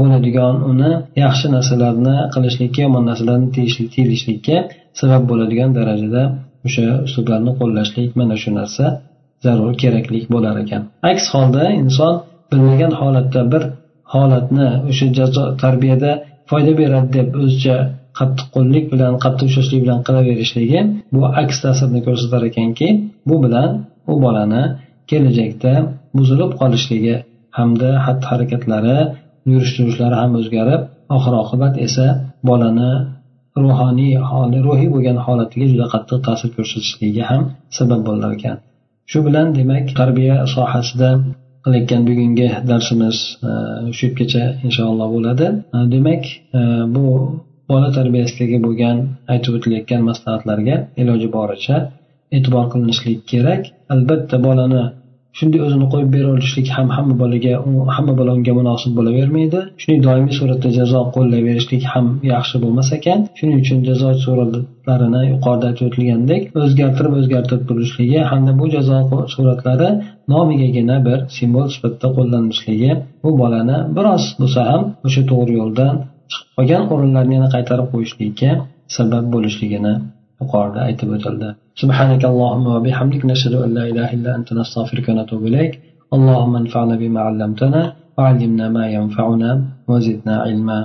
bo'ladigan 0.01 0.55
uni 0.71 0.91
yaxshi 1.25 1.47
narsalarni 1.57 2.17
qilishlikka 2.35 2.81
yomon 2.87 3.05
narsalarni 3.11 3.49
tiyilishlikka 3.95 4.57
sabab 5.01 5.23
bo'ladigan 5.31 5.71
darajada 5.79 6.23
o'sha 6.67 6.87
uslublarni 7.07 7.53
qo'llashlik 7.61 8.11
mana 8.21 8.37
shu 8.43 8.51
narsa 8.59 8.85
zarur 9.45 9.73
keraklik 9.83 10.25
bo'lar 10.35 10.55
ekan. 10.65 10.83
Aks 11.11 11.25
holda 11.35 11.65
inson 11.83 12.15
bilmagan 12.51 12.93
holatda 13.01 13.41
bir 13.53 13.63
holatni 14.15 14.69
o'sha 14.91 15.07
jazo 15.19 15.45
tarbiyada 15.63 16.11
foyda 16.51 16.73
beradi 16.81 17.09
deb 17.19 17.29
o'zicha 17.43 17.77
qattiqqo'llik 18.19 18.85
bilan 18.93 19.13
qattiq 19.25 19.47
ushlashlik 19.51 19.81
bilan 19.85 20.01
qilaverishligi 20.07 20.81
bu 21.15 21.23
aks 21.43 21.57
ta'sirni 21.65 22.01
ko'rsatar 22.07 22.43
ekanki 22.51 22.89
bu 23.29 23.37
bilan 23.45 23.71
u 24.13 24.15
bolani 24.25 24.63
kelajakda 25.11 25.73
buzilib 26.17 26.53
qolishligi 26.61 27.17
hamda 27.59 27.91
xatti 28.05 28.27
harakatlari 28.31 28.99
yurish 29.51 29.73
turishlari 29.77 30.17
ham 30.23 30.33
o'zgarib 30.41 30.83
oxir 31.17 31.35
oqibat 31.43 31.75
esa 31.87 32.07
bolani 32.49 32.91
ruhoniy 33.65 34.15
holi 34.31 34.59
ruhiy 34.69 34.89
bo'lgan 34.95 35.19
holatiga 35.27 35.67
juda 35.73 35.87
qattiq 35.95 36.19
ta'sir 36.29 36.51
ko'rsatishligiga 36.57 37.25
ham 37.31 37.43
sabab 37.79 38.01
bo'lar 38.09 38.31
ekan. 38.39 38.57
Shu 39.11 39.19
bilan 39.27 39.47
demak 39.59 39.85
tarbiya 40.01 40.37
sohasida 40.55 41.11
qilayotgan 41.65 42.03
bugungi 42.09 42.49
darsimiz 42.71 43.17
e, 43.49 43.51
shu 43.97 44.03
yergacha 44.07 44.45
inshaalloh 44.67 45.09
bo'ladi. 45.17 45.47
E, 45.77 45.79
demak 45.95 46.23
e, 46.59 46.61
bu 46.95 47.05
bola 47.71 47.89
tarbiyasidagi 47.99 48.59
bo'lgan 48.67 48.97
aytib 49.33 49.53
o'tilayotgan 49.59 50.03
maslahatlarga 50.11 50.77
iloji 51.03 51.29
boricha 51.37 51.77
e'tibor 52.37 52.65
qilinishlik 52.73 53.21
kerak. 53.33 53.63
Albatta 53.95 54.37
bolani 54.47 54.83
shunday 55.39 55.61
o'zini 55.67 55.87
qo'yib 55.93 56.11
bera 56.17 56.29
olishlik 56.35 56.69
ham 56.77 56.89
hamma 56.97 57.15
bolaga 57.23 57.53
hamma 57.97 58.13
bola 58.21 58.31
unga 58.39 58.53
munosib 58.61 58.93
bo'lavermaydi. 58.99 59.61
Shuning 59.83 60.01
doimiy 60.07 60.35
suratda 60.41 60.71
jazo 60.79 61.01
qo'llayverishlik 61.17 61.83
ham 61.93 62.07
yaxshi 62.33 62.57
bo'lmas 62.65 62.89
ekan. 62.99 63.19
Shuning 63.39 63.59
uchun 63.63 63.79
jazo 63.89 64.09
suratlarini 64.25 65.23
yuqorida 65.33 65.67
aytib 65.71 65.85
o'tilgandek 65.89 66.43
o'zgartirib 66.65 67.15
o'zgartirib 67.21 67.65
turishligi 67.71 68.21
hamda 68.31 68.53
bu 68.61 68.67
jazo 68.77 68.99
suratlari 69.35 69.91
nomigagina 70.33 70.97
bir 71.07 71.19
simvol 71.39 71.69
sifatida 71.75 72.09
qo'llanilishligi 72.17 72.93
bu 73.25 73.31
bolani 73.41 73.79
biroz 73.97 74.25
bo'lsa 74.41 74.61
ham 74.71 74.83
o'sha 75.07 75.23
to'g'ri 75.31 75.53
yo'ldan 75.61 75.95
chiqib 76.33 76.49
qolgan 76.57 76.83
o'rinlarni 76.95 77.35
yana 77.39 77.49
qaytarib 77.55 77.89
qo'yishlikka 77.95 78.51
sabab 78.97 79.25
bo'lishligini 79.35 79.95
yuqorida 80.41 80.81
aytib 80.89 81.11
o'tildi 81.17 81.51
سبحانك 81.83 82.23
اللهم 82.33 82.67
وبحمدك 82.75 83.23
نشهد 83.31 83.55
أن 83.65 83.71
لا 83.79 83.85
إله 83.91 84.09
إلا 84.17 84.31
أنت 84.39 84.49
نستغفرك 84.59 85.07
ونتوب 85.09 85.43
إليك. 85.49 85.73
اللهم 86.17 86.55
انفعنا 86.63 86.95
بما 87.03 87.21
علمتنا 87.29 87.83
وعلمنا 88.17 88.67
ما 88.77 88.85
ينفعنا 88.97 89.51
وزدنا 89.91 90.35
علما. 90.45 90.79